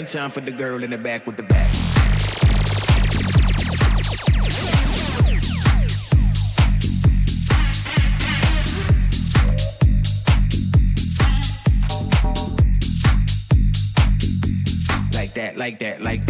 [0.00, 1.68] One time for the girl in the back with the back.
[15.12, 16.29] like that, like that, like that.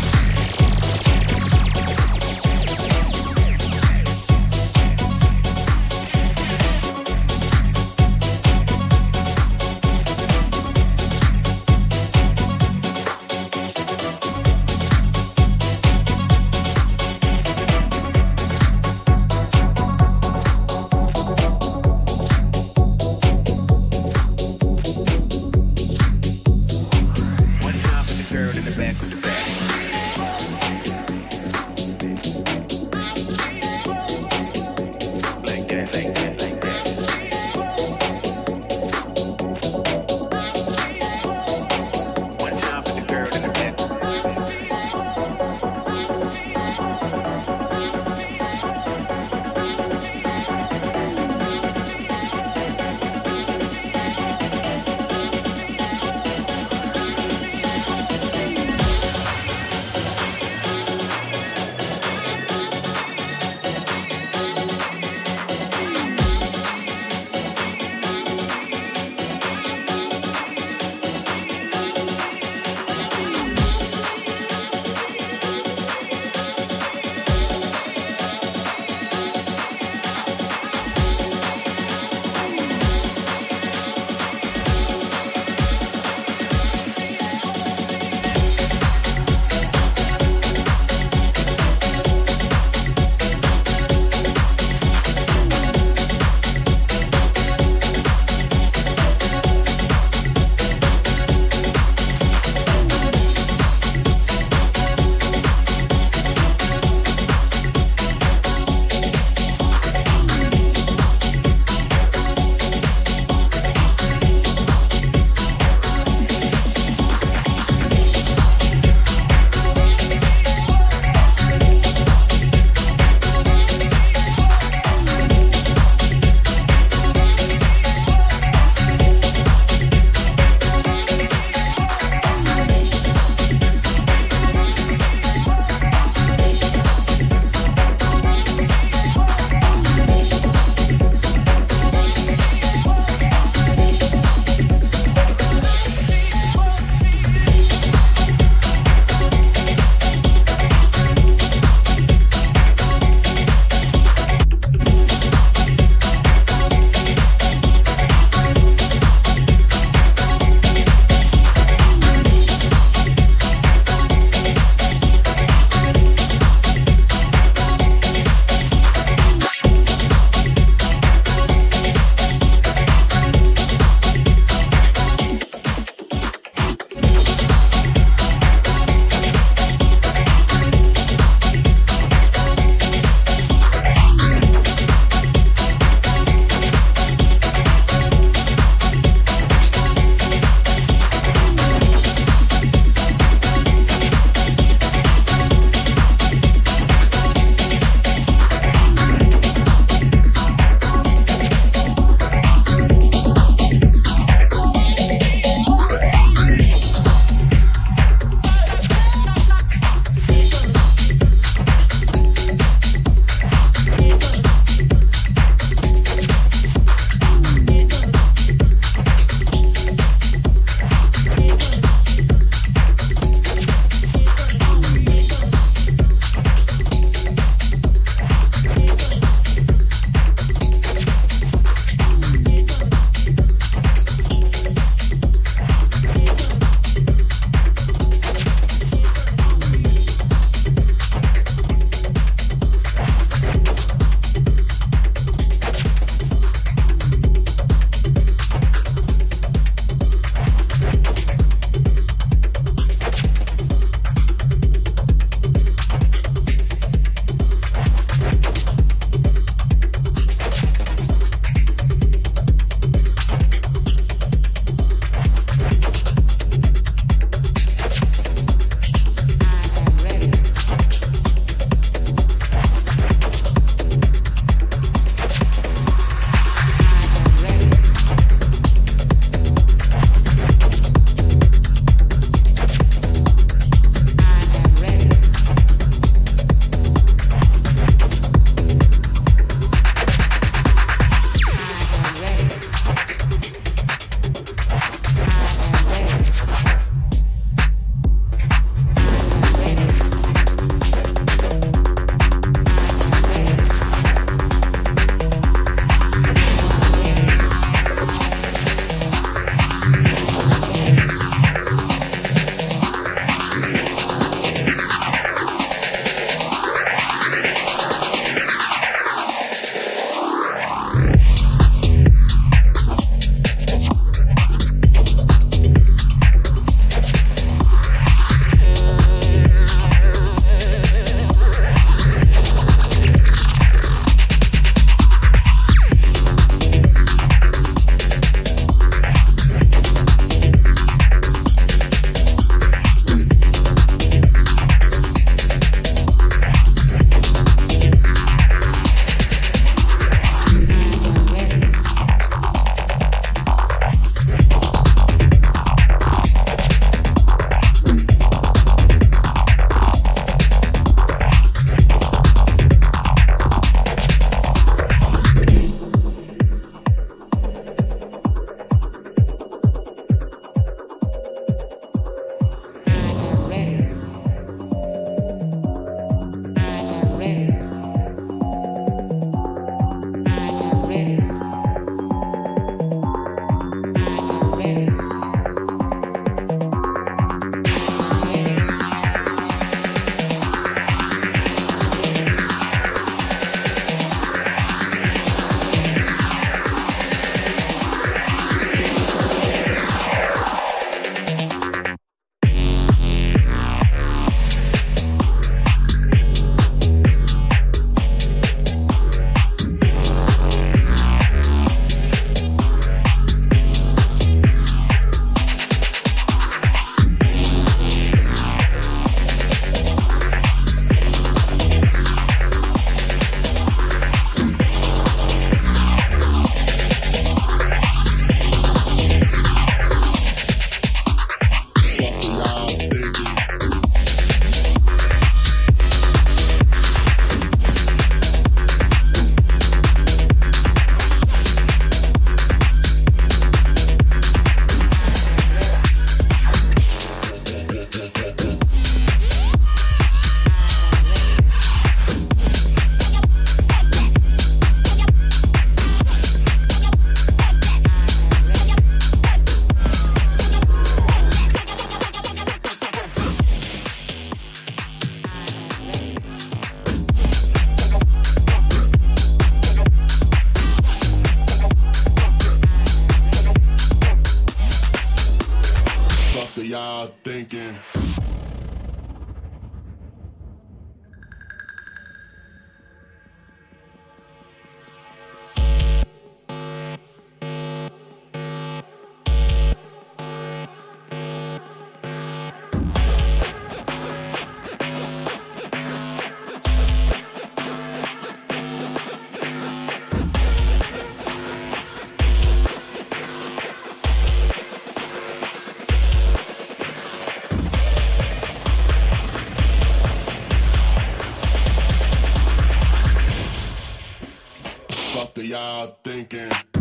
[516.03, 516.80] thinking.